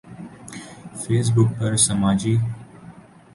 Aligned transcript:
face 1.01 1.27
بک 1.35 1.49
پر 1.57 1.75
سماجی 1.75 2.35